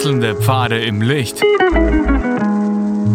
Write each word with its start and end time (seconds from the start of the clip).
Wechselnde 0.00 0.34
Pfade 0.34 0.82
im 0.82 1.02
Licht. 1.02 1.42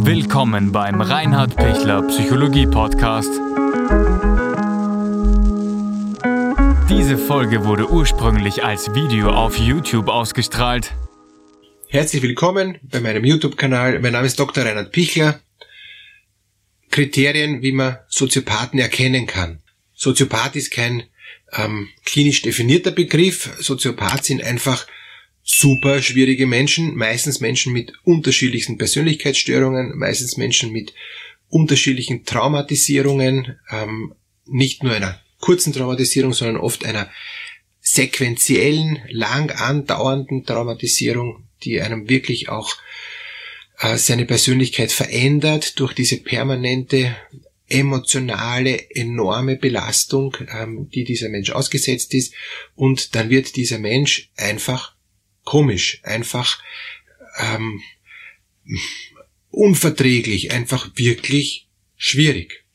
Willkommen 0.06 0.72
beim 0.72 1.02
Reinhard 1.02 1.56
Pichler 1.56 2.04
Psychologie 2.04 2.68
Podcast. 2.68 3.32
Diese 6.88 7.18
Folge 7.18 7.66
wurde 7.66 7.90
ursprünglich 7.90 8.64
als 8.64 8.94
Video 8.94 9.32
auf 9.32 9.58
YouTube 9.58 10.10
ausgestrahlt. 10.10 10.94
Herzlich 11.88 12.22
willkommen 12.22 12.78
bei 12.84 13.00
meinem 13.00 13.26
YouTube-Kanal. 13.26 14.00
Mein 14.00 14.14
Name 14.14 14.28
ist 14.28 14.40
Dr. 14.40 14.64
Reinhard 14.64 14.92
Pichler. 14.92 15.40
Kriterien, 16.92 17.64
wie 17.64 17.72
man 17.72 17.98
Soziopathen 18.10 18.80
erkennen 18.80 19.26
kann. 19.26 19.64
Soziopath 19.96 20.56
ist 20.56 20.70
kein 20.70 21.02
ähm, 21.52 21.90
klinisch 22.06 22.44
definierter 22.44 22.92
Begriff. 22.92 23.50
Soziopath 23.58 24.24
sind 24.26 24.44
einfach 24.44 24.86
super 25.46 26.02
schwierige 26.02 26.48
Menschen, 26.48 26.96
meistens 26.96 27.40
Menschen 27.40 27.72
mit 27.72 27.94
unterschiedlichsten 28.04 28.80
Persönlichkeitsstörungen, 28.80 29.96
meistens 29.96 30.38
Menschen 30.38 30.72
mit 30.72 30.94
unterschiedlichen 31.50 32.26
Traumatisierungen, 32.26 33.60
ähm, 33.72 34.16
nicht 34.48 34.84
nur 34.84 34.94
einer 34.94 35.22
kurzen 35.40 35.72
Traumatisierung, 35.72 36.34
sondern 36.34 36.58
oft 36.58 36.84
einer 36.84 37.10
sequentiellen, 37.80 39.00
lang 39.10 39.52
andauernden 39.52 40.46
Traumatisierung, 40.46 41.44
die 41.64 41.80
einem 41.80 42.10
wirklich 42.10 42.50
auch 42.50 42.76
äh, 43.80 43.98
seine 43.98 44.26
Persönlichkeit 44.26 44.92
verändert 44.92 45.80
durch 45.80 45.94
diese 45.94 46.18
permanente 46.18 47.16
emotionale, 47.70 48.90
enorme 48.90 49.58
Belastung, 49.58 50.36
ähm, 50.52 50.90
die 50.90 51.04
dieser 51.04 51.30
Mensch 51.30 51.52
ausgesetzt 51.52 52.16
ist. 52.16 52.34
Und 52.76 53.14
dann 53.14 53.30
wird 53.30 53.56
dieser 53.56 53.78
Mensch 53.78 54.32
einfach 54.38 54.95
komisch, 55.46 56.02
einfach 56.04 56.62
ähm, 57.40 57.82
unverträglich, 59.50 60.52
einfach 60.52 60.90
wirklich 60.96 61.70
schwierig. 61.96 62.66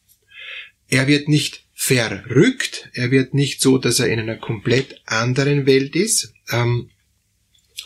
Er 0.89 1.07
wird 1.07 1.29
nicht 1.29 1.67
verrückt, 1.75 2.89
er 2.95 3.11
wird 3.11 3.35
nicht 3.35 3.61
so, 3.61 3.79
dass 3.79 4.01
er 4.01 4.09
in 4.09 4.21
einer 4.21 4.37
komplett 4.37 5.01
anderen 5.07 5.67
Welt 5.67 5.95
ist, 5.95 6.33
ähm, 6.51 6.91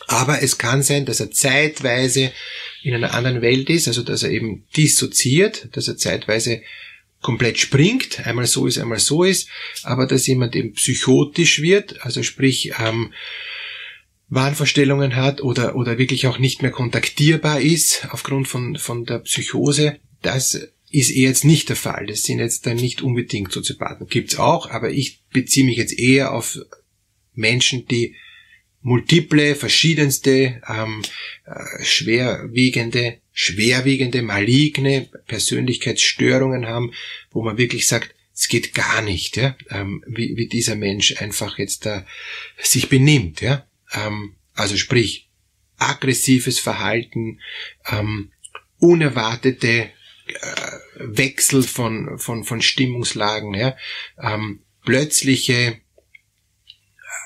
aber 0.07 0.41
es 0.41 0.57
kann 0.57 0.83
sein, 0.83 1.05
dass 1.05 1.19
er 1.19 1.31
zeitweise 1.31 2.31
in 2.83 2.93
einer 2.93 3.13
anderen 3.13 3.41
Welt 3.41 3.69
ist, 3.69 3.87
also 3.87 4.03
dass 4.03 4.23
er 4.23 4.31
eben 4.31 4.65
dissoziiert, 4.75 5.69
dass 5.71 5.87
er 5.87 5.97
zeitweise 5.97 6.61
komplett 7.21 7.57
springt, 7.57 8.25
einmal 8.27 8.45
so 8.45 8.67
ist, 8.67 8.77
einmal 8.77 8.99
so 8.99 9.23
ist, 9.23 9.49
aber 9.83 10.05
dass 10.05 10.27
jemand 10.27 10.55
eben 10.55 10.73
psychotisch 10.73 11.61
wird, 11.61 12.05
also 12.05 12.21
sprich 12.21 12.73
ähm, 12.79 13.13
Wahnvorstellungen 14.29 15.15
hat 15.15 15.41
oder, 15.41 15.75
oder 15.75 15.97
wirklich 15.97 16.27
auch 16.27 16.39
nicht 16.39 16.61
mehr 16.61 16.71
kontaktierbar 16.71 17.61
ist 17.61 18.07
aufgrund 18.11 18.47
von, 18.47 18.77
von 18.77 19.05
der 19.05 19.19
Psychose, 19.19 19.99
das 20.21 20.69
ist 20.89 21.09
eher 21.09 21.29
jetzt 21.29 21.45
nicht 21.45 21.69
der 21.69 21.75
Fall. 21.75 22.07
Das 22.07 22.23
sind 22.23 22.39
jetzt 22.39 22.65
dann 22.65 22.77
nicht 22.77 23.01
unbedingt 23.01 23.51
Soziopathen. 23.51 24.07
Gibt's 24.07 24.37
auch, 24.37 24.69
aber 24.69 24.91
ich 24.91 25.21
beziehe 25.31 25.65
mich 25.65 25.77
jetzt 25.77 25.97
eher 25.97 26.33
auf 26.33 26.57
Menschen, 27.33 27.85
die 27.87 28.15
multiple, 28.81 29.55
verschiedenste, 29.55 30.61
ähm, 30.69 31.01
äh, 31.45 31.83
schwerwiegende, 31.83 33.17
schwerwiegende, 33.33 34.21
maligne 34.21 35.09
Persönlichkeitsstörungen 35.27 36.67
haben, 36.67 36.93
wo 37.31 37.43
man 37.43 37.57
wirklich 37.57 37.87
sagt, 37.87 38.15
es 38.33 38.47
geht 38.47 38.73
gar 38.73 39.01
nicht, 39.01 39.37
ja, 39.37 39.55
ähm, 39.69 40.03
wie, 40.07 40.37
wie 40.37 40.47
dieser 40.47 40.75
Mensch 40.75 41.19
einfach 41.21 41.57
jetzt 41.57 41.85
da 41.85 42.05
sich 42.61 42.89
benimmt, 42.89 43.41
ja. 43.41 43.65
Ähm, 43.95 44.35
also 44.53 44.77
sprich, 44.77 45.29
aggressives 45.77 46.59
Verhalten, 46.59 47.39
ähm, 47.91 48.31
unerwartete 48.79 49.91
äh, 50.27 50.71
Wechsel 50.97 51.63
von, 51.63 52.17
von, 52.17 52.43
von 52.43 52.61
Stimmungslagen, 52.61 53.53
ja, 53.53 53.77
ähm, 54.21 54.63
plötzliche 54.83 55.79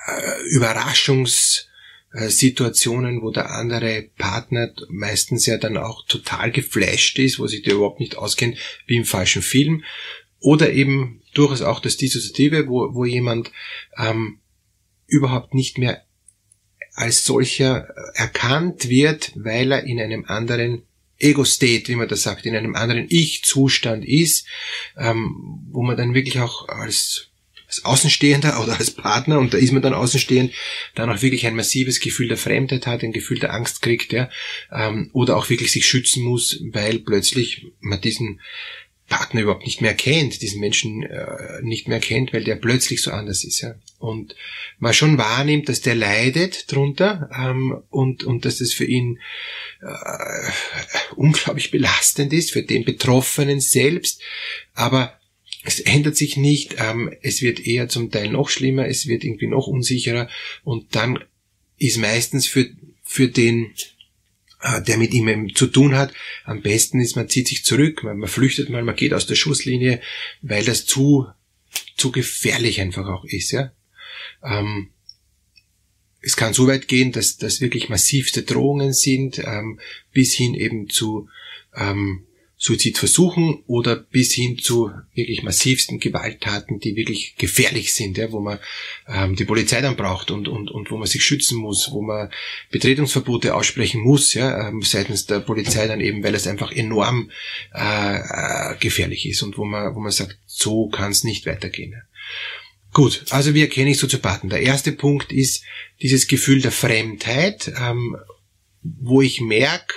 äh, 0.08 0.42
Überraschungssituationen, 0.50 3.22
wo 3.22 3.32
der 3.32 3.52
andere 3.52 4.10
Partner 4.18 4.74
meistens 4.90 5.46
ja 5.46 5.58
dann 5.58 5.78
auch 5.78 6.06
total 6.08 6.52
geflasht 6.52 7.20
ist, 7.20 7.40
wo 7.40 7.48
sich 7.48 7.62
der 7.62 7.76
überhaupt 7.76 8.00
nicht 8.00 8.18
auskennt, 8.18 8.58
wie 8.86 8.98
im 8.98 9.06
falschen 9.06 9.42
Film. 9.42 9.84
Oder 10.40 10.72
eben 10.72 11.22
durchaus 11.34 11.62
auch 11.62 11.82
das 11.82 11.98
Dissoziative, 11.98 12.68
wo, 12.68 12.94
wo 12.94 13.04
jemand 13.06 13.52
ähm, 13.98 14.40
überhaupt 15.08 15.54
nicht 15.54 15.78
mehr 15.78 16.06
als 17.00 17.24
solcher 17.24 17.88
erkannt 18.14 18.90
wird, 18.90 19.32
weil 19.36 19.72
er 19.72 19.84
in 19.86 20.02
einem 20.02 20.26
anderen 20.26 20.84
Ego-State, 21.18 21.88
wie 21.88 21.96
man 21.96 22.10
das 22.10 22.24
sagt, 22.24 22.46
in 22.46 22.56
einem 22.56 22.76
anderen 22.76 23.06
Ich-Zustand 23.10 24.06
ist, 24.06 24.46
ähm, 24.98 25.62
wo 25.72 25.82
man 25.82 25.96
dann 25.96 26.14
wirklich 26.14 26.40
auch 26.40 26.68
als 26.68 27.26
als 27.68 27.86
Außenstehender 27.86 28.64
oder 28.64 28.80
als 28.80 28.90
Partner, 28.90 29.38
und 29.38 29.54
da 29.54 29.60
ist 29.60 29.72
man 29.72 29.84
dann 29.84 29.94
außenstehend, 29.94 30.52
dann 30.96 31.12
auch 31.12 31.22
wirklich 31.22 31.46
ein 31.46 31.56
massives 31.56 32.00
Gefühl 32.00 32.28
der 32.28 32.38
Fremdheit 32.38 32.88
hat, 32.88 33.04
ein 33.04 33.12
Gefühl 33.12 33.38
der 33.38 33.54
Angst 33.54 33.84
kriegt, 33.84 34.12
ja, 34.12 34.28
ähm, 34.72 35.12
oder 35.14 35.38
auch 35.38 35.52
wirklich 35.52 35.72
sich 35.72 35.86
schützen 35.86 36.24
muss, 36.24 36.60
weil 36.72 36.98
plötzlich 36.98 37.68
man 37.80 38.02
diesen 38.02 38.42
Partner 39.10 39.42
überhaupt 39.42 39.66
nicht 39.66 39.82
mehr 39.82 39.94
kennt, 39.94 40.42
diesen 40.42 40.60
Menschen 40.60 41.04
äh, 41.04 41.62
nicht 41.62 41.88
mehr 41.88 42.00
kennt, 42.00 42.32
weil 42.32 42.44
der 42.44 42.56
plötzlich 42.56 43.02
so 43.02 43.12
anders 43.12 43.44
ist, 43.44 43.62
ja. 43.62 43.76
Und 43.98 44.36
man 44.78 44.94
schon 44.94 45.18
wahrnimmt, 45.18 45.68
dass 45.68 45.82
der 45.82 45.96
leidet 45.96 46.72
drunter 46.72 47.30
ähm, 47.38 47.82
und, 47.90 48.24
und 48.24 48.46
dass 48.46 48.60
das 48.60 48.74
für 48.74 48.86
ihn 48.86 49.20
äh, 49.82 50.52
unglaublich 51.16 51.72
belastend 51.72 52.32
ist, 52.32 52.52
für 52.52 52.64
den 52.64 52.86
Betroffenen 52.86 53.60
selbst, 53.60 54.22
aber 54.74 55.20
es 55.64 55.82
ändert 55.82 56.16
sich 56.16 56.38
nicht, 56.38 56.76
ähm, 56.80 57.14
es 57.22 57.42
wird 57.42 57.60
eher 57.66 57.90
zum 57.90 58.12
Teil 58.12 58.30
noch 58.30 58.50
schlimmer, 58.50 58.88
es 58.88 59.08
wird 59.08 59.24
irgendwie 59.24 59.48
noch 59.48 59.68
unsicherer 59.68 60.30
und 60.64 60.96
dann 60.96 61.20
ist 61.78 61.98
meistens 61.98 62.48
für, 62.48 62.70
für 63.04 63.28
den, 63.28 63.74
der 64.86 64.98
mit 64.98 65.14
ihm 65.14 65.56
zu 65.56 65.68
tun 65.68 65.96
hat, 65.96 66.14
am 66.44 66.62
besten 66.62 67.00
ist, 67.00 67.16
man 67.16 67.30
zieht 67.30 67.48
sich 67.48 67.64
zurück, 67.64 68.04
man, 68.04 68.18
man 68.18 68.30
flüchtet 68.30 68.70
mal, 68.70 68.84
man 68.84 68.96
geht 68.96 69.14
aus 69.14 69.26
der 69.26 69.36
Schusslinie, 69.36 70.02
weil 70.42 70.66
das 70.66 70.86
zu, 70.86 71.28
zu 71.96 72.12
gefährlich 72.12 72.82
einfach 72.82 73.08
auch 73.08 73.24
ist, 73.26 73.52
ja. 73.52 73.72
Ähm, 74.44 74.90
es 76.22 76.36
kann 76.36 76.54
so 76.54 76.68
weit 76.68 76.88
gehen, 76.88 77.12
dass 77.12 77.38
das 77.38 77.62
wirklich 77.62 77.88
massivste 77.88 78.44
Drohungen 78.44 78.94
sind, 78.94 79.40
ähm, 79.40 79.80
bis 80.12 80.34
hin 80.34 80.54
eben 80.54 80.90
zu 80.90 81.30
ähm, 81.76 82.26
Suizidversuchen 82.62 83.64
oder 83.68 83.96
bis 83.96 84.34
hin 84.34 84.58
zu 84.58 84.92
wirklich 85.14 85.44
massivsten 85.44 86.00
Gewalttaten, 86.02 86.82
die 86.82 86.98
wirklich 86.98 87.36
gefährlich 87.38 87.94
sind, 87.94 88.18
ja, 88.18 88.34
wo 88.34 88.42
man 88.42 88.60
ähm, 89.08 89.38
die 89.38 89.46
Polizei 89.46 89.80
dann 89.80 89.96
braucht 89.96 90.30
und, 90.30 90.50
und, 90.50 90.70
und 90.70 90.92
wo 90.92 90.98
man 90.98 91.08
sich 91.08 91.24
schützen 91.24 91.58
muss, 91.58 91.90
wo 91.94 92.02
man 92.02 92.30
Betretungsverbote 92.70 93.56
aussprechen 93.56 94.02
muss, 94.02 94.34
ja, 94.34 94.68
ähm, 94.68 94.82
seitens 94.82 95.26
der 95.26 95.40
Polizei 95.40 95.88
dann 95.88 96.02
eben, 96.02 96.22
weil 96.22 96.36
es 96.36 96.48
einfach 96.48 96.74
enorm 96.74 97.32
äh, 97.74 98.18
äh, 98.18 98.76
gefährlich 98.78 99.26
ist 99.26 99.42
und 99.42 99.58
wo 99.58 99.64
man, 99.64 99.96
wo 99.96 100.02
man 100.02 100.12
sagt, 100.12 100.38
so 100.46 100.90
kann 100.90 101.12
es 101.12 101.24
nicht 101.24 101.46
weitergehen. 101.46 101.94
Ja. 101.94 102.02
Gut, 102.92 103.24
also 103.30 103.54
wie 103.54 103.62
erkenne 103.62 103.92
ich 103.92 104.00
Soziopathen? 104.00 104.50
Der 104.50 104.64
erste 104.64 104.92
Punkt 104.92 105.32
ist 105.32 105.64
dieses 106.02 106.28
Gefühl 106.28 106.62
der 106.62 106.74
Fremdheit, 106.74 107.72
ähm, 107.80 108.18
wo 108.82 109.22
ich 109.22 109.40
merke, 109.40 109.94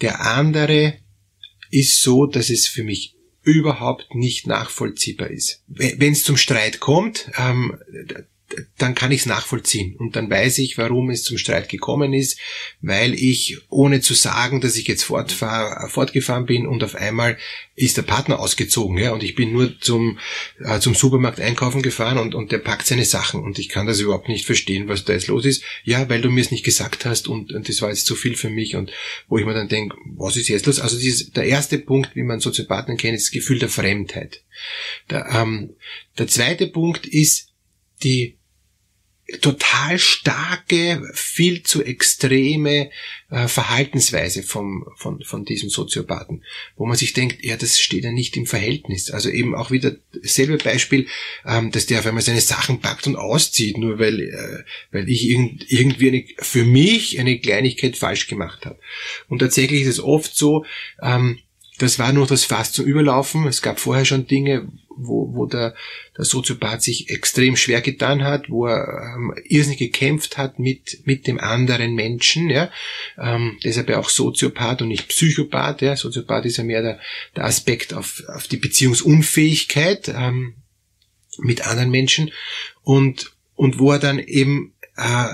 der 0.00 0.22
andere 0.22 0.94
ist 1.70 2.02
so, 2.02 2.26
dass 2.26 2.50
es 2.50 2.66
für 2.66 2.84
mich 2.84 3.16
überhaupt 3.42 4.14
nicht 4.14 4.46
nachvollziehbar 4.46 5.30
ist. 5.30 5.62
Wenn 5.66 6.12
es 6.12 6.24
zum 6.24 6.36
Streit 6.36 6.80
kommt, 6.80 7.30
ähm, 7.38 7.78
dann 8.78 8.94
kann 8.94 9.12
ich 9.12 9.20
es 9.20 9.26
nachvollziehen 9.26 9.94
und 9.96 10.16
dann 10.16 10.28
weiß 10.28 10.58
ich, 10.58 10.76
warum 10.76 11.10
es 11.10 11.22
zum 11.22 11.38
Streit 11.38 11.68
gekommen 11.68 12.12
ist, 12.12 12.38
weil 12.80 13.14
ich, 13.14 13.58
ohne 13.68 14.00
zu 14.00 14.14
sagen, 14.14 14.60
dass 14.60 14.76
ich 14.76 14.88
jetzt 14.88 15.04
fortfahr, 15.04 15.88
fortgefahren 15.88 16.46
bin 16.46 16.66
und 16.66 16.82
auf 16.82 16.94
einmal 16.96 17.38
ist 17.76 17.96
der 17.96 18.02
Partner 18.02 18.40
ausgezogen, 18.40 18.98
ja, 18.98 19.12
und 19.12 19.22
ich 19.22 19.34
bin 19.34 19.52
nur 19.52 19.78
zum, 19.80 20.18
äh, 20.58 20.80
zum 20.80 20.94
Supermarkt 20.94 21.40
einkaufen 21.40 21.82
gefahren 21.82 22.18
und, 22.18 22.34
und 22.34 22.52
der 22.52 22.58
packt 22.58 22.86
seine 22.86 23.04
Sachen 23.04 23.42
und 23.42 23.58
ich 23.58 23.68
kann 23.68 23.86
das 23.86 24.00
überhaupt 24.00 24.28
nicht 24.28 24.44
verstehen, 24.44 24.88
was 24.88 25.04
da 25.04 25.12
jetzt 25.12 25.28
los 25.28 25.44
ist. 25.44 25.62
Ja, 25.84 26.08
weil 26.08 26.20
du 26.20 26.30
mir 26.30 26.40
es 26.40 26.50
nicht 26.50 26.64
gesagt 26.64 27.04
hast 27.04 27.28
und, 27.28 27.52
und 27.52 27.68
das 27.68 27.80
war 27.82 27.90
jetzt 27.90 28.06
zu 28.06 28.16
viel 28.16 28.36
für 28.36 28.50
mich 28.50 28.76
und 28.76 28.92
wo 29.28 29.38
ich 29.38 29.46
mir 29.46 29.54
dann 29.54 29.68
denke, 29.68 29.96
was 30.04 30.36
ist 30.36 30.48
jetzt 30.48 30.66
los? 30.66 30.80
Also 30.80 30.98
dieses, 30.98 31.30
der 31.30 31.44
erste 31.44 31.78
Punkt, 31.78 32.16
wie 32.16 32.22
man 32.22 32.40
Soziopathen 32.40 32.96
kennt, 32.96 33.16
ist 33.16 33.26
das 33.26 33.32
Gefühl 33.32 33.58
der 33.58 33.68
Fremdheit. 33.68 34.42
Der, 35.08 35.26
ähm, 35.32 35.76
der 36.18 36.26
zweite 36.26 36.66
Punkt 36.66 37.06
ist 37.06 37.50
die 38.02 38.39
total 39.40 39.98
starke, 39.98 41.02
viel 41.14 41.62
zu 41.62 41.82
extreme 41.82 42.90
äh, 43.30 43.48
Verhaltensweise 43.48 44.42
vom, 44.42 44.86
von, 44.96 45.22
von 45.22 45.44
diesem 45.44 45.70
Soziopathen, 45.70 46.44
wo 46.76 46.86
man 46.86 46.96
sich 46.96 47.12
denkt, 47.12 47.44
ja, 47.44 47.56
das 47.56 47.78
steht 47.78 48.04
ja 48.04 48.12
nicht 48.12 48.36
im 48.36 48.46
Verhältnis. 48.46 49.10
Also 49.10 49.30
eben 49.30 49.54
auch 49.54 49.70
wieder 49.70 49.96
dasselbe 50.12 50.58
Beispiel, 50.58 51.06
ähm, 51.46 51.70
dass 51.70 51.86
der 51.86 52.00
auf 52.00 52.06
einmal 52.06 52.22
seine 52.22 52.40
Sachen 52.40 52.80
packt 52.80 53.06
und 53.06 53.16
auszieht, 53.16 53.78
nur 53.78 53.98
weil, 53.98 54.20
äh, 54.20 54.64
weil 54.90 55.08
ich 55.08 55.28
irgend, 55.28 55.70
irgendwie 55.70 56.08
eine, 56.08 56.24
für 56.38 56.64
mich 56.64 57.18
eine 57.20 57.38
Kleinigkeit 57.38 57.96
falsch 57.96 58.26
gemacht 58.26 58.66
habe. 58.66 58.78
Und 59.28 59.38
tatsächlich 59.38 59.82
ist 59.82 59.88
es 59.88 60.00
oft 60.00 60.34
so, 60.34 60.64
ähm, 61.02 61.38
das 61.80 61.98
war 61.98 62.12
nur 62.12 62.26
das 62.26 62.44
Fass 62.44 62.72
zum 62.72 62.84
Überlaufen. 62.84 63.46
Es 63.46 63.62
gab 63.62 63.80
vorher 63.80 64.04
schon 64.04 64.26
Dinge, 64.26 64.68
wo, 64.90 65.34
wo 65.34 65.46
der, 65.46 65.74
der 66.14 66.26
Soziopath 66.26 66.82
sich 66.82 67.08
extrem 67.08 67.56
schwer 67.56 67.80
getan 67.80 68.22
hat, 68.22 68.50
wo 68.50 68.66
er 68.66 69.14
ähm, 69.16 69.34
irrsinnig 69.44 69.78
gekämpft 69.78 70.36
hat 70.36 70.58
mit, 70.58 71.00
mit 71.06 71.26
dem 71.26 71.40
anderen 71.40 71.94
Menschen. 71.94 72.50
Ja? 72.50 72.70
Ähm, 73.18 73.58
deshalb 73.64 73.88
ja 73.88 73.98
auch 73.98 74.10
Soziopath 74.10 74.82
und 74.82 74.88
nicht 74.88 75.08
Psychopath. 75.08 75.80
Ja? 75.80 75.96
Soziopath 75.96 76.44
ist 76.44 76.58
ja 76.58 76.64
mehr 76.64 76.82
der, 76.82 77.00
der 77.34 77.46
Aspekt 77.46 77.94
auf, 77.94 78.22
auf 78.28 78.46
die 78.46 78.58
Beziehungsunfähigkeit 78.58 80.08
ähm, 80.08 80.56
mit 81.38 81.66
anderen 81.66 81.90
Menschen. 81.90 82.30
Und, 82.82 83.32
und 83.54 83.78
wo 83.78 83.92
er 83.92 83.98
dann 83.98 84.18
eben 84.18 84.74
äh, 84.96 85.28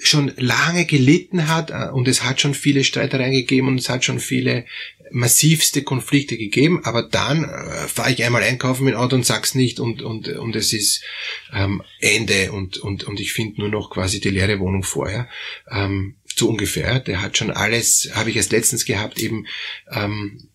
schon 0.00 0.32
lange 0.36 0.84
gelitten 0.84 1.48
hat 1.48 1.70
äh, 1.70 1.90
und 1.92 2.08
es 2.08 2.24
hat 2.24 2.40
schon 2.40 2.54
viele 2.54 2.84
Streitereien 2.84 3.32
gegeben 3.32 3.68
und 3.68 3.78
es 3.78 3.88
hat 3.88 4.04
schon 4.04 4.18
viele 4.18 4.64
massivste 5.10 5.82
Konflikte 5.82 6.38
gegeben, 6.38 6.80
aber 6.84 7.02
dann 7.02 7.44
äh, 7.44 7.86
fahre 7.86 8.12
ich 8.12 8.24
einmal 8.24 8.42
einkaufen 8.42 8.84
mit 8.84 8.94
Auto 8.94 9.14
und 9.14 9.26
sag's 9.26 9.54
nicht 9.54 9.78
und 9.78 10.00
und 10.00 10.28
und 10.28 10.56
es 10.56 10.72
ist 10.72 11.04
ähm, 11.52 11.82
Ende 12.00 12.52
und 12.52 12.78
und 12.78 13.04
und 13.04 13.20
ich 13.20 13.32
finde 13.32 13.60
nur 13.60 13.68
noch 13.68 13.90
quasi 13.90 14.20
die 14.20 14.30
leere 14.30 14.58
Wohnung 14.58 14.82
vorher. 14.82 15.28
Ähm, 15.70 16.16
so 16.34 16.48
ungefähr. 16.48 17.00
Der 17.00 17.22
hat 17.22 17.36
schon 17.36 17.50
alles, 17.50 18.10
habe 18.14 18.30
ich 18.30 18.36
erst 18.36 18.52
letztens 18.52 18.84
gehabt, 18.84 19.18
eben 19.18 19.46
ähm, 19.90 20.48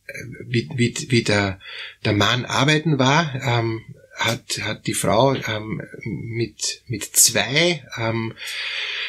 wie, 0.46 0.70
wie, 0.76 0.94
wie 1.10 1.24
der, 1.24 1.60
der 2.06 2.14
Mann 2.14 2.46
arbeiten 2.46 2.98
war, 2.98 3.36
ähm, 3.44 3.84
hat, 4.18 4.60
hat 4.62 4.88
die 4.88 4.94
Frau 4.94 5.36
ähm, 5.36 5.82
mit, 6.04 6.82
mit 6.88 7.04
zwei 7.04 7.84
ähm, 7.98 8.34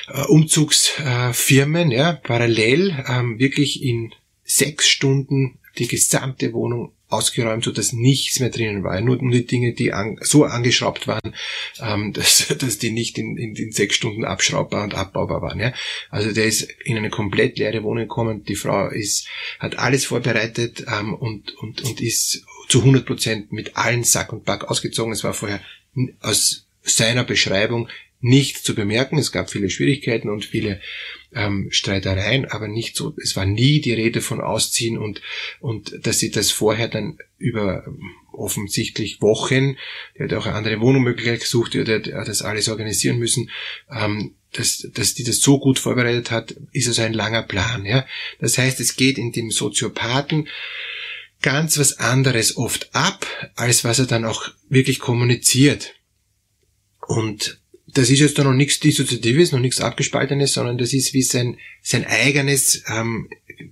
äh, 0.09 0.23
Umzugsfirmen 0.25 1.91
ja, 1.91 2.13
parallel 2.13 3.05
ähm, 3.09 3.39
wirklich 3.39 3.83
in 3.83 4.13
sechs 4.45 4.89
Stunden 4.89 5.59
die 5.79 5.89
gesamte 5.89 6.53
Wohnung 6.53 6.93
ausgeräumt, 7.09 7.65
so 7.65 7.73
dass 7.73 7.93
nichts 7.93 8.41
mehr 8.41 8.51
drinnen 8.51 8.85
war. 8.85 9.01
Nur, 9.01 9.17
nur 9.23 9.33
die 9.33 9.47
Dinge, 9.47 9.73
die 9.73 9.93
an, 9.93 10.19
so 10.21 10.45
angeschraubt 10.45 11.07
waren, 11.07 11.35
ähm, 11.81 12.13
dass, 12.15 12.49
dass 12.59 12.79
die 12.79 12.91
nicht 12.91 13.19
in, 13.19 13.37
in, 13.37 13.55
in 13.57 13.73
sechs 13.73 13.95
Stunden 13.95 14.25
abschraubbar 14.25 14.85
und 14.85 14.95
abbaubar 14.95 15.43
waren. 15.43 15.59
Ja? 15.59 15.73
Also 16.11 16.33
der 16.33 16.45
ist 16.45 16.63
in 16.85 16.97
eine 16.97 17.11
komplett 17.11 17.59
leere 17.59 17.83
Wohnung 17.83 18.05
gekommen. 18.05 18.45
Die 18.45 18.57
Frau 18.57 18.89
ist, 18.89 19.27
hat 19.59 19.79
alles 19.79 20.07
vorbereitet 20.07 20.85
ähm, 20.89 21.15
und, 21.15 21.55
und, 21.57 21.83
und 21.83 22.01
ist 22.01 22.45
zu 22.69 22.81
100 22.81 23.07
Prozent 23.07 23.53
mit 23.53 23.77
allen 23.77 24.05
Sack 24.05 24.33
und 24.33 24.45
Back 24.45 24.65
ausgezogen. 24.65 25.13
Es 25.13 25.25
war 25.25 25.35
vorher 25.35 25.61
aus 26.21 26.67
seiner 26.83 27.25
Beschreibung 27.25 27.89
nicht 28.21 28.65
zu 28.65 28.75
bemerken. 28.75 29.19
Es 29.19 29.33
gab 29.33 29.51
viele 29.51 29.71
Schwierigkeiten 29.71 30.29
und 30.29 30.45
viele 30.45 30.81
ähm, 31.33 31.69
Streitereien, 31.71 32.47
aber 32.47 32.69
nicht 32.69 32.97
so, 32.97 33.15
es 33.23 33.37
war 33.37 33.47
nie 33.47 33.81
die 33.81 33.93
Rede 33.93 34.21
von 34.21 34.41
Ausziehen 34.41 34.99
und, 34.99 35.21
und 35.61 36.07
dass 36.07 36.19
sie 36.19 36.31
das 36.31 36.51
vorher 36.51 36.89
dann 36.89 37.19
über 37.37 37.85
ähm, 37.87 38.01
offensichtlich 38.33 39.21
Wochen, 39.21 39.77
der 40.17 40.27
hat 40.27 40.35
auch 40.35 40.47
eine 40.47 40.55
andere 40.55 40.81
Wohnungsmöglichkeit 40.81 41.41
gesucht, 41.41 41.75
der 41.75 41.99
hat 41.99 42.29
das 42.29 42.43
alles 42.43 42.69
organisieren 42.69 43.19
müssen, 43.19 43.51
ähm, 43.91 44.35
dass, 44.53 44.89
dass 44.95 45.15
die 45.15 45.25
das 45.25 45.41
so 45.41 45.59
gut 45.59 45.79
vorbereitet 45.79 46.31
hat, 46.31 46.55
ist 46.73 46.89
also 46.89 47.03
ein 47.03 47.13
langer 47.13 47.43
Plan. 47.43 47.85
Ja? 47.85 48.07
Das 48.41 48.57
heißt, 48.57 48.81
es 48.81 48.97
geht 48.97 49.19
in 49.19 49.33
dem 49.33 49.51
Soziopathen 49.51 50.49
ganz 51.43 51.79
was 51.79 51.99
anderes 51.99 52.57
oft 52.57 52.95
ab, 52.95 53.27
als 53.55 53.85
was 53.85 53.99
er 53.99 54.07
dann 54.07 54.25
auch 54.25 54.49
wirklich 54.69 54.99
kommuniziert. 54.99 55.95
Und 57.07 57.61
das 57.95 58.11
ist 58.11 58.21
jetzt 58.21 58.39
noch 58.39 58.53
nichts 58.53 58.81
Dissoziatives, 58.81 59.53
noch 59.53 59.61
nichts 59.61 59.81
Abgespaltenes, 59.81 60.53
sondern 60.53 60.79
das 60.79 60.93
ist 60.93 61.15
wie 61.15 61.23
sein, 61.23 61.57
sein 61.81 62.05
eigenes 62.05 62.85
ähm, 62.89 63.29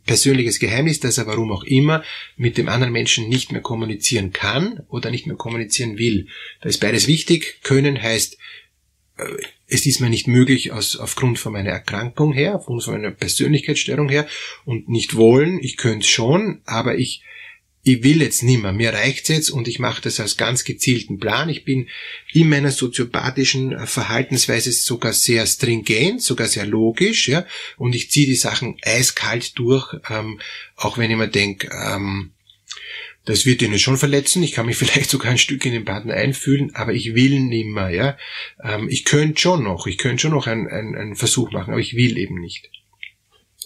persönliches 0.06 0.58
Geheimnis, 0.58 1.00
dass 1.00 1.18
er 1.18 1.26
warum 1.26 1.52
auch 1.52 1.64
immer 1.64 2.02
mit 2.36 2.56
dem 2.56 2.68
anderen 2.68 2.92
Menschen 2.92 3.28
nicht 3.28 3.52
mehr 3.52 3.60
kommunizieren 3.60 4.32
kann 4.32 4.84
oder 4.88 5.10
nicht 5.10 5.26
mehr 5.26 5.36
kommunizieren 5.36 5.98
will. 5.98 6.28
Da 6.62 6.68
ist 6.68 6.80
beides 6.80 7.06
wichtig. 7.06 7.60
Können 7.62 8.02
heißt, 8.02 8.38
äh, 9.18 9.24
es 9.68 9.84
ist 9.84 10.00
mir 10.00 10.10
nicht 10.10 10.28
möglich 10.28 10.72
aus, 10.72 10.96
aufgrund 10.96 11.38
von 11.38 11.52
meiner 11.52 11.70
Erkrankung 11.70 12.32
her, 12.32 12.56
aufgrund 12.56 12.84
von 12.84 12.94
meiner 12.94 13.10
Persönlichkeitsstörung 13.10 14.08
her 14.08 14.26
und 14.64 14.88
nicht 14.88 15.16
wollen. 15.16 15.58
Ich 15.62 15.76
könnte 15.76 16.06
schon, 16.06 16.62
aber 16.64 16.96
ich 16.96 17.22
ich 17.88 18.02
will 18.02 18.20
jetzt 18.20 18.42
nimmer, 18.42 18.72
mir 18.72 18.92
reicht's 18.92 19.28
jetzt 19.28 19.48
und 19.48 19.68
ich 19.68 19.78
mache 19.78 20.02
das 20.02 20.18
als 20.18 20.36
ganz 20.36 20.64
gezielten 20.64 21.20
Plan. 21.20 21.48
Ich 21.48 21.64
bin 21.64 21.88
in 22.32 22.48
meiner 22.48 22.72
soziopathischen 22.72 23.78
Verhaltensweise 23.86 24.72
sogar 24.72 25.12
sehr 25.12 25.46
stringent, 25.46 26.20
sogar 26.20 26.48
sehr 26.48 26.66
logisch, 26.66 27.28
ja, 27.28 27.46
und 27.76 27.94
ich 27.94 28.10
ziehe 28.10 28.26
die 28.26 28.34
Sachen 28.34 28.76
eiskalt 28.82 29.56
durch, 29.56 29.94
ähm, 30.10 30.40
auch 30.74 30.98
wenn 30.98 31.12
ich 31.12 31.16
mir 31.16 31.28
denke, 31.28 31.70
ähm, 31.72 32.32
das 33.24 33.46
wird 33.46 33.62
ihn 33.62 33.78
schon 33.78 33.98
verletzen, 33.98 34.42
ich 34.42 34.50
kann 34.50 34.66
mich 34.66 34.76
vielleicht 34.78 35.08
sogar 35.08 35.30
ein 35.30 35.38
Stück 35.38 35.64
in 35.64 35.72
den 35.72 35.84
Partner 35.84 36.14
einfühlen, 36.14 36.74
aber 36.74 36.92
ich 36.92 37.14
will 37.14 37.38
nimmer, 37.38 37.90
ja. 37.90 38.18
Ähm, 38.64 38.88
ich 38.88 39.04
könnte 39.04 39.40
schon 39.40 39.62
noch, 39.62 39.86
ich 39.86 39.98
könnte 39.98 40.22
schon 40.22 40.32
noch 40.32 40.48
einen, 40.48 40.66
einen, 40.66 40.96
einen 40.96 41.14
Versuch 41.14 41.52
machen, 41.52 41.70
aber 41.70 41.80
ich 41.80 41.94
will 41.94 42.18
eben 42.18 42.40
nicht. 42.40 42.68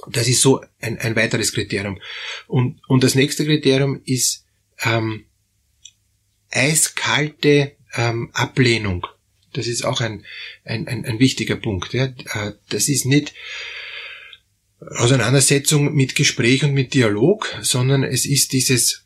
Das 0.09 0.29
ist 0.29 0.41
so 0.41 0.63
ein, 0.81 0.99
ein 0.99 1.17
weiteres 1.17 1.53
Kriterium. 1.53 2.01
Und, 2.47 2.81
und 2.89 3.05
das 3.05 3.15
nächste 3.15 3.45
Kriterium 3.45 4.01
ist 4.05 4.45
ähm, 4.83 5.27
eiskalte 6.51 7.77
ähm, 7.95 8.31
Ablehnung. 8.33 9.07
Das 9.53 9.67
ist 9.67 9.85
auch 9.85 10.01
ein, 10.01 10.25
ein, 10.65 10.87
ein, 10.87 11.05
ein 11.05 11.19
wichtiger 11.19 11.57
Punkt. 11.57 11.93
Ja. 11.93 12.07
Äh, 12.07 12.53
das 12.69 12.89
ist 12.89 13.05
nicht 13.05 13.35
Auseinandersetzung 14.81 15.95
mit 15.95 16.15
Gespräch 16.15 16.65
und 16.65 16.73
mit 16.73 16.95
Dialog, 16.95 17.55
sondern 17.61 18.03
es 18.03 18.25
ist 18.25 18.53
dieses 18.53 19.05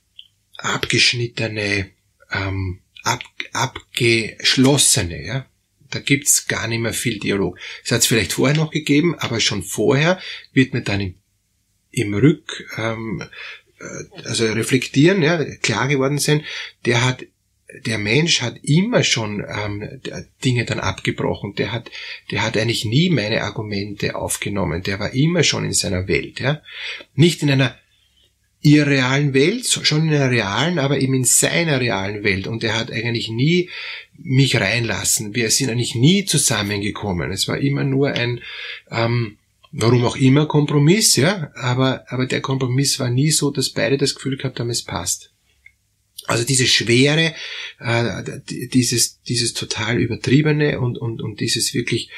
abgeschnittene, 0.58 1.90
ähm, 2.30 2.80
ab, 3.02 3.22
abgeschlossene. 3.52 5.24
Ja. 5.24 5.46
Da 5.94 6.00
gibt's 6.00 6.48
gar 6.48 6.66
nicht 6.66 6.80
mehr 6.80 6.92
viel 6.92 7.18
Dialog. 7.18 7.58
Es 7.84 7.92
hat 7.92 8.00
es 8.00 8.06
vielleicht 8.06 8.32
vorher 8.32 8.56
noch 8.56 8.70
gegeben, 8.70 9.14
aber 9.18 9.40
schon 9.40 9.62
vorher 9.62 10.20
wird 10.52 10.74
dann 10.88 11.00
im, 11.00 11.14
im 11.92 12.14
Rück, 12.14 12.68
ähm, 12.76 13.22
äh, 13.78 14.24
also 14.24 14.46
reflektieren, 14.52 15.22
ja, 15.22 15.44
klar 15.56 15.88
geworden 15.88 16.18
sein, 16.18 16.44
der 16.84 17.04
hat 17.04 17.24
der 17.86 17.98
Mensch 17.98 18.40
hat 18.40 18.56
immer 18.62 19.02
schon 19.02 19.44
ähm, 19.48 20.00
Dinge 20.44 20.64
dann 20.64 20.78
abgebrochen. 20.78 21.56
Der 21.56 21.72
hat, 21.72 21.90
der 22.30 22.42
hat 22.42 22.56
eigentlich 22.56 22.84
nie 22.84 23.10
meine 23.10 23.42
Argumente 23.42 24.14
aufgenommen. 24.14 24.84
Der 24.84 25.00
war 25.00 25.12
immer 25.12 25.42
schon 25.42 25.64
in 25.64 25.72
seiner 25.72 26.06
Welt. 26.06 26.38
Ja? 26.38 26.62
Nicht 27.14 27.42
in 27.42 27.50
einer 27.50 27.76
irrealen 28.64 29.34
Welt, 29.34 29.66
schon 29.66 30.08
in 30.08 30.14
einer 30.14 30.30
realen, 30.30 30.78
aber 30.78 30.98
eben 30.98 31.12
in 31.14 31.24
seiner 31.24 31.80
realen 31.80 32.24
Welt. 32.24 32.46
Und 32.46 32.64
er 32.64 32.74
hat 32.74 32.90
eigentlich 32.90 33.28
nie 33.28 33.68
mich 34.16 34.56
reinlassen. 34.56 35.34
Wir 35.34 35.50
sind 35.50 35.68
eigentlich 35.68 35.94
nie 35.94 36.24
zusammengekommen. 36.24 37.30
Es 37.30 37.46
war 37.46 37.58
immer 37.58 37.84
nur 37.84 38.08
ein, 38.08 38.40
ähm, 38.90 39.36
warum 39.70 40.04
auch 40.04 40.16
immer 40.16 40.46
Kompromiss, 40.46 41.16
ja, 41.16 41.52
aber, 41.54 42.04
aber 42.08 42.26
der 42.26 42.40
Kompromiss 42.40 42.98
war 42.98 43.10
nie 43.10 43.30
so, 43.30 43.50
dass 43.50 43.68
beide 43.68 43.98
das 43.98 44.14
Gefühl 44.14 44.38
gehabt 44.38 44.58
haben, 44.58 44.70
es 44.70 44.82
passt. 44.82 45.30
Also 46.26 46.44
diese 46.44 46.66
Schwere, 46.66 47.34
äh, 47.80 48.40
dieses, 48.48 49.20
dieses 49.24 49.52
total 49.52 49.98
übertriebene 49.98 50.80
und, 50.80 50.96
und, 50.96 51.20
und 51.20 51.40
dieses 51.40 51.74
wirklich 51.74 52.08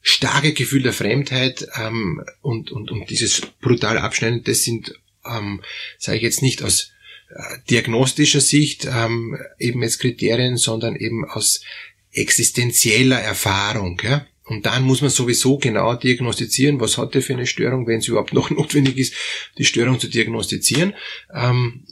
starke 0.00 0.52
Gefühl 0.52 0.82
der 0.82 0.92
Fremdheit 0.92 1.66
ähm, 1.74 2.22
und, 2.40 2.70
und, 2.70 2.92
und 2.92 3.10
dieses 3.10 3.40
brutal 3.60 3.98
Abschneiden, 3.98 4.44
das 4.44 4.62
sind 4.62 4.94
ähm, 5.28 5.62
sage 5.98 6.18
ich 6.18 6.22
jetzt 6.22 6.42
nicht 6.42 6.62
aus 6.62 6.92
äh, 7.30 7.58
diagnostischer 7.70 8.40
Sicht 8.40 8.86
ähm, 8.86 9.38
eben 9.58 9.82
jetzt 9.82 9.98
Kriterien, 9.98 10.56
sondern 10.56 10.96
eben 10.96 11.24
aus 11.24 11.62
existenzieller 12.12 13.20
Erfahrung. 13.20 14.00
Ja? 14.02 14.26
Und 14.44 14.64
dann 14.64 14.84
muss 14.84 15.02
man 15.02 15.10
sowieso 15.10 15.58
genau 15.58 15.94
diagnostizieren, 15.94 16.80
was 16.80 16.96
hat 16.96 17.14
er 17.14 17.22
für 17.22 17.34
eine 17.34 17.46
Störung, 17.46 17.86
wenn 17.86 17.98
es 17.98 18.08
überhaupt 18.08 18.32
noch 18.32 18.50
notwendig 18.50 18.96
ist, 18.96 19.14
die 19.58 19.64
Störung 19.64 20.00
zu 20.00 20.08
diagnostizieren. 20.08 20.94
Ähm, 21.34 21.84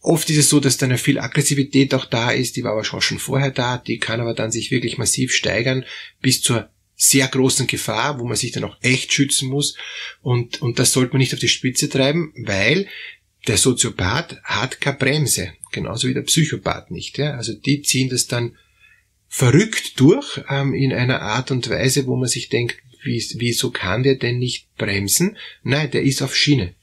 oft 0.00 0.30
ist 0.30 0.38
es 0.38 0.48
so, 0.48 0.60
dass 0.60 0.76
dann 0.76 0.90
eine 0.90 0.98
viel 0.98 1.18
Aggressivität 1.18 1.92
auch 1.94 2.04
da 2.04 2.30
ist, 2.30 2.56
die 2.56 2.64
war 2.64 2.72
aber 2.72 2.84
schon, 2.84 3.00
schon 3.00 3.18
vorher 3.18 3.50
da, 3.50 3.78
die 3.78 3.98
kann 3.98 4.20
aber 4.20 4.34
dann 4.34 4.52
sich 4.52 4.70
wirklich 4.70 4.96
massiv 4.96 5.32
steigern 5.32 5.84
bis 6.20 6.40
zur 6.40 6.70
sehr 7.00 7.28
großen 7.28 7.68
Gefahr, 7.68 8.18
wo 8.18 8.24
man 8.24 8.36
sich 8.36 8.50
dann 8.50 8.64
auch 8.64 8.76
echt 8.82 9.12
schützen 9.12 9.48
muss. 9.48 9.76
Und, 10.20 10.60
und 10.60 10.80
das 10.80 10.92
sollte 10.92 11.12
man 11.12 11.20
nicht 11.20 11.32
auf 11.32 11.38
die 11.38 11.48
Spitze 11.48 11.88
treiben, 11.88 12.34
weil 12.36 12.88
der 13.46 13.56
Soziopath 13.56 14.42
hat 14.42 14.80
keine 14.80 14.98
Bremse, 14.98 15.52
genauso 15.70 16.08
wie 16.08 16.14
der 16.14 16.22
Psychopath 16.22 16.90
nicht. 16.90 17.16
Ja? 17.16 17.34
Also 17.34 17.54
die 17.54 17.82
ziehen 17.82 18.10
das 18.10 18.26
dann 18.26 18.56
verrückt 19.28 20.00
durch 20.00 20.40
ähm, 20.50 20.74
in 20.74 20.92
einer 20.92 21.22
Art 21.22 21.52
und 21.52 21.70
Weise, 21.70 22.06
wo 22.06 22.16
man 22.16 22.28
sich 22.28 22.48
denkt, 22.48 22.76
wie, 23.04 23.24
wieso 23.36 23.70
kann 23.70 24.02
der 24.02 24.16
denn 24.16 24.38
nicht 24.38 24.74
bremsen? 24.76 25.36
Nein, 25.62 25.92
der 25.92 26.02
ist 26.02 26.20
auf 26.20 26.34
Schiene. 26.34 26.74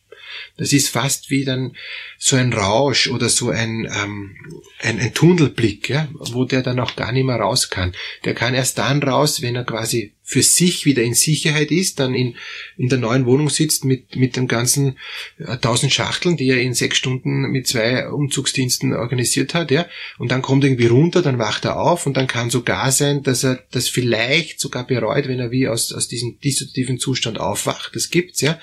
Das 0.58 0.74
ist 0.74 0.90
fast 0.90 1.30
wie 1.30 1.46
dann 1.46 1.76
so 2.18 2.36
ein 2.36 2.54
Rausch 2.54 3.08
oder 3.08 3.30
so 3.30 3.50
ein, 3.50 3.86
ähm, 3.86 4.36
ein, 4.82 5.00
ein 5.00 5.14
Tunnelblick, 5.14 5.90
ja, 5.90 6.08
wo 6.14 6.46
der 6.46 6.64
dann 6.64 6.80
auch 6.80 6.96
gar 6.96 7.12
nicht 7.12 7.26
mehr 7.26 7.38
raus 7.38 7.70
kann. 7.70 7.94
Der 8.24 8.34
kann 8.34 8.54
erst 8.54 8.78
dann 8.78 9.04
raus, 9.04 9.42
wenn 9.42 9.56
er 9.56 9.64
quasi 9.64 10.15
für 10.28 10.42
sich 10.42 10.86
wieder 10.86 11.04
in 11.04 11.14
Sicherheit 11.14 11.70
ist, 11.70 12.00
dann 12.00 12.16
in, 12.16 12.36
in 12.78 12.90
der 12.90 12.98
neuen 12.98 13.28
Wohnung 13.28 13.50
sitzt 13.50 13.86
mit, 13.86 14.16
mit 14.16 14.36
den 14.36 14.48
ganzen 14.48 14.98
äh, 15.38 15.58
tausend 15.58 15.94
Schachteln, 15.94 16.36
die 16.36 16.50
er 16.50 16.60
in 16.60 16.74
sechs 16.74 16.98
Stunden 16.98 17.52
mit 17.52 17.68
zwei 17.68 18.10
Umzugsdiensten 18.10 18.94
organisiert 18.94 19.54
hat, 19.54 19.70
ja, 19.70 19.86
und 20.18 20.32
dann 20.32 20.42
kommt 20.42 20.64
er 20.64 20.72
irgendwie 20.72 20.88
runter, 20.88 21.22
dann 21.22 21.38
wacht 21.38 21.64
er 21.66 21.80
auf 21.80 22.08
und 22.08 22.18
dann 22.18 22.26
kann 22.26 22.50
sogar 22.50 22.92
sein, 22.92 23.22
dass 23.22 23.44
er 23.44 23.64
das 23.70 23.88
vielleicht 23.88 24.60
sogar 24.60 24.88
bereut, 24.88 25.28
wenn 25.28 25.40
er 25.40 25.52
wie 25.52 25.68
aus, 25.68 25.94
aus 25.94 26.08
diesem 26.08 26.40
dissoziativen 26.40 26.98
Zustand 26.98 27.40
aufwacht. 27.40 27.92
Das 27.94 28.10
gibt's, 28.10 28.42
ja. 28.42 28.60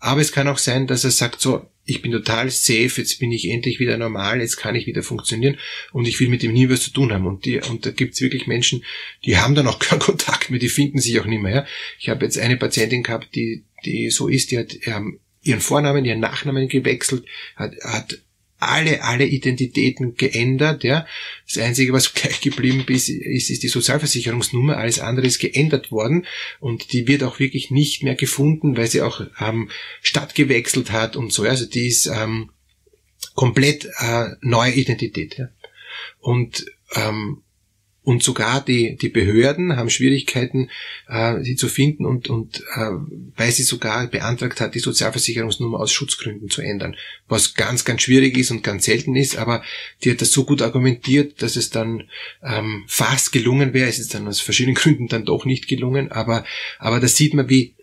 Aber 0.00 0.20
es 0.20 0.32
kann 0.32 0.48
auch 0.48 0.58
sein, 0.58 0.88
dass 0.88 1.04
er 1.04 1.12
sagt 1.12 1.40
so, 1.40 1.68
ich 1.86 2.02
bin 2.02 2.10
total 2.10 2.50
safe, 2.50 2.92
jetzt 2.96 3.20
bin 3.20 3.30
ich 3.30 3.48
endlich 3.48 3.78
wieder 3.78 3.96
normal, 3.96 4.40
jetzt 4.40 4.56
kann 4.56 4.74
ich 4.74 4.86
wieder 4.86 5.04
funktionieren 5.04 5.56
und 5.92 6.06
ich 6.08 6.18
will 6.18 6.28
mit 6.28 6.42
dem 6.42 6.52
nie 6.52 6.68
was 6.68 6.82
zu 6.82 6.90
tun 6.90 7.12
haben. 7.12 7.26
Und, 7.26 7.44
die, 7.44 7.60
und 7.60 7.86
da 7.86 7.90
gibt's 7.92 8.20
wirklich 8.20 8.48
Menschen, 8.48 8.84
die 9.24 9.38
haben 9.38 9.54
dann 9.54 9.68
auch 9.68 9.78
keinen 9.78 10.00
Kontakt 10.00 10.50
mehr, 10.50 10.58
die 10.58 10.68
finden 10.68 10.98
sich 10.98 11.18
auch 11.20 11.26
nicht 11.26 11.40
mehr. 11.40 11.54
Ja? 11.54 11.66
Ich 12.00 12.08
habe 12.08 12.24
jetzt 12.24 12.38
eine 12.38 12.56
Patientin 12.56 13.04
gehabt, 13.04 13.34
die, 13.34 13.64
die 13.84 14.10
so 14.10 14.26
ist, 14.26 14.50
die 14.50 14.58
hat 14.58 14.76
ähm, 14.82 15.20
ihren 15.42 15.60
Vornamen, 15.60 16.04
ihren 16.04 16.20
Nachnamen 16.20 16.68
gewechselt, 16.68 17.24
hat, 17.54 17.72
hat 17.82 18.18
alle, 18.58 19.02
alle 19.04 19.26
Identitäten 19.26 20.14
geändert, 20.16 20.84
ja. 20.84 21.06
Das 21.46 21.58
Einzige, 21.58 21.92
was 21.92 22.14
gleich 22.14 22.40
geblieben 22.40 22.84
ist, 22.88 23.08
ist, 23.08 23.50
ist 23.50 23.62
die 23.62 23.68
Sozialversicherungsnummer, 23.68 24.76
alles 24.76 25.00
andere 25.00 25.26
ist 25.26 25.38
geändert 25.38 25.90
worden 25.90 26.26
und 26.60 26.92
die 26.92 27.06
wird 27.06 27.22
auch 27.22 27.38
wirklich 27.38 27.70
nicht 27.70 28.02
mehr 28.02 28.14
gefunden, 28.14 28.76
weil 28.76 28.86
sie 28.86 29.02
auch 29.02 29.20
ähm, 29.40 29.70
Stadt 30.02 30.34
gewechselt 30.34 30.92
hat 30.92 31.16
und 31.16 31.32
so, 31.32 31.42
also 31.44 31.66
die 31.66 31.88
ist 31.88 32.06
ähm, 32.06 32.50
komplett 33.34 33.88
äh, 33.98 34.30
neue 34.40 34.72
Identität, 34.72 35.38
ja. 35.38 35.48
Und 36.20 36.66
ähm, 36.94 37.42
und 38.06 38.22
sogar 38.22 38.64
die, 38.64 38.94
die 38.94 39.08
Behörden 39.08 39.76
haben 39.76 39.90
Schwierigkeiten, 39.90 40.70
äh, 41.08 41.42
sie 41.42 41.56
zu 41.56 41.66
finden 41.66 42.06
und, 42.06 42.30
und 42.30 42.60
äh, 42.76 42.92
weil 43.34 43.50
sie 43.50 43.64
sogar 43.64 44.06
beantragt 44.06 44.60
hat, 44.60 44.76
die 44.76 44.78
Sozialversicherungsnummer 44.78 45.80
aus 45.80 45.90
Schutzgründen 45.90 46.48
zu 46.48 46.62
ändern. 46.62 46.94
Was 47.26 47.54
ganz, 47.54 47.84
ganz 47.84 48.02
schwierig 48.02 48.38
ist 48.38 48.52
und 48.52 48.62
ganz 48.62 48.84
selten 48.84 49.16
ist, 49.16 49.36
aber 49.36 49.64
die 50.04 50.12
hat 50.12 50.20
das 50.20 50.30
so 50.30 50.44
gut 50.44 50.62
argumentiert, 50.62 51.42
dass 51.42 51.56
es 51.56 51.70
dann 51.70 52.04
ähm, 52.44 52.84
fast 52.86 53.32
gelungen 53.32 53.74
wäre. 53.74 53.88
Es 53.88 53.98
ist 53.98 54.14
dann 54.14 54.28
aus 54.28 54.40
verschiedenen 54.40 54.76
Gründen 54.76 55.08
dann 55.08 55.24
doch 55.24 55.44
nicht 55.44 55.66
gelungen, 55.66 56.12
aber, 56.12 56.44
aber 56.78 57.00
da 57.00 57.08
sieht 57.08 57.34
man, 57.34 57.48
wie, 57.48 57.74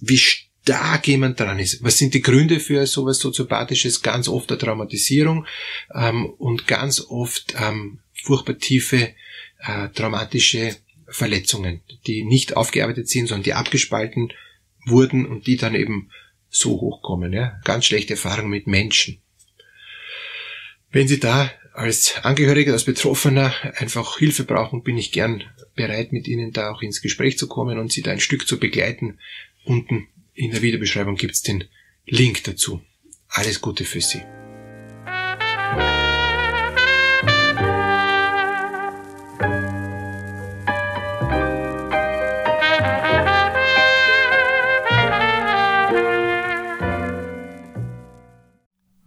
wie 0.00 0.18
stark 0.18 1.06
jemand 1.06 1.38
dran 1.38 1.60
ist. 1.60 1.84
Was 1.84 1.96
sind 1.96 2.14
die 2.14 2.22
Gründe 2.22 2.58
für 2.58 2.84
sowas 2.88 3.20
Soziopathisches? 3.20 4.02
Ganz 4.02 4.26
oft 4.26 4.50
der 4.50 4.58
Traumatisierung 4.58 5.46
ähm, 5.94 6.26
und 6.26 6.66
ganz 6.66 7.00
oft 7.08 7.54
ähm, 7.56 8.00
furchtbar 8.14 8.58
tiefe 8.58 9.14
äh, 9.62 9.88
traumatische 9.88 10.76
Verletzungen, 11.08 11.80
die 12.06 12.24
nicht 12.24 12.56
aufgearbeitet 12.56 13.08
sind, 13.08 13.26
sondern 13.26 13.44
die 13.44 13.54
abgespalten 13.54 14.32
wurden 14.86 15.26
und 15.26 15.46
die 15.46 15.56
dann 15.56 15.74
eben 15.74 16.10
so 16.48 16.80
hochkommen. 16.80 17.32
Ja? 17.32 17.60
Ganz 17.64 17.86
schlechte 17.86 18.14
Erfahrungen 18.14 18.50
mit 18.50 18.66
Menschen. 18.66 19.20
Wenn 20.90 21.08
Sie 21.08 21.20
da 21.20 21.50
als 21.72 22.16
Angehöriger, 22.22 22.72
als 22.72 22.84
Betroffener 22.84 23.54
einfach 23.76 24.18
Hilfe 24.18 24.44
brauchen, 24.44 24.82
bin 24.82 24.98
ich 24.98 25.12
gern 25.12 25.44
bereit, 25.76 26.12
mit 26.12 26.26
Ihnen 26.26 26.52
da 26.52 26.72
auch 26.72 26.82
ins 26.82 27.00
Gespräch 27.00 27.38
zu 27.38 27.46
kommen 27.46 27.78
und 27.78 27.92
Sie 27.92 28.02
da 28.02 28.10
ein 28.10 28.20
Stück 28.20 28.46
zu 28.46 28.58
begleiten. 28.58 29.18
Unten 29.64 30.08
in 30.34 30.50
der 30.50 30.62
Videobeschreibung 30.62 31.16
gibt's 31.16 31.42
den 31.42 31.64
Link 32.06 32.44
dazu. 32.44 32.82
Alles 33.28 33.60
Gute 33.60 33.84
für 33.84 34.00
Sie. 34.00 34.22